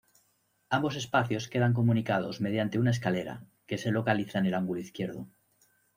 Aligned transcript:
Ambos 0.71 0.95
espacios 0.95 1.47
quedan 1.47 1.75
comunicados 1.75 2.41
mediante 2.41 2.79
una 2.79 2.89
escalera 2.89 3.45
que 3.67 3.77
se 3.77 3.91
localiza 3.91 4.39
en 4.39 4.47
el 4.47 4.55
ángulo 4.55 4.79
izquierdo. 4.81 5.27